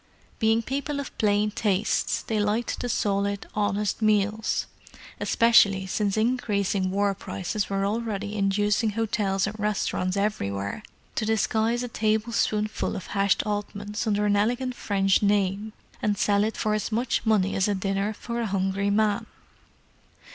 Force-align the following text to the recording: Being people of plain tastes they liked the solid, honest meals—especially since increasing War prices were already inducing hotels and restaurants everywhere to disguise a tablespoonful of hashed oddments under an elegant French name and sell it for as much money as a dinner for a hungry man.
Being 0.39 0.63
people 0.63 0.99
of 0.99 1.15
plain 1.19 1.51
tastes 1.51 2.23
they 2.23 2.39
liked 2.39 2.79
the 2.79 2.89
solid, 2.89 3.45
honest 3.53 4.01
meals—especially 4.01 5.85
since 5.85 6.17
increasing 6.17 6.89
War 6.89 7.13
prices 7.13 7.69
were 7.69 7.85
already 7.85 8.35
inducing 8.35 8.93
hotels 8.93 9.45
and 9.45 9.55
restaurants 9.59 10.17
everywhere 10.17 10.81
to 11.13 11.23
disguise 11.23 11.83
a 11.83 11.87
tablespoonful 11.87 12.95
of 12.95 13.07
hashed 13.13 13.45
oddments 13.45 14.07
under 14.07 14.25
an 14.25 14.35
elegant 14.37 14.73
French 14.73 15.21
name 15.21 15.71
and 16.01 16.17
sell 16.17 16.43
it 16.43 16.57
for 16.57 16.73
as 16.73 16.91
much 16.91 17.23
money 17.23 17.55
as 17.55 17.67
a 17.67 17.75
dinner 17.75 18.11
for 18.11 18.41
a 18.41 18.47
hungry 18.47 18.89
man. 18.89 19.27